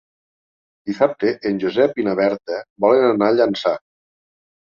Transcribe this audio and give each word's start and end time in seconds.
Dissabte 0.91 1.33
en 1.49 1.59
Josep 1.65 2.01
i 2.03 2.07
na 2.09 2.15
Berta 2.21 2.57
volen 2.87 3.05
anar 3.09 3.27
a 3.35 3.35
Llançà. 3.41 3.77